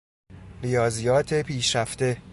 ریاضیات 0.63 1.33
پیشرفته 1.33 2.17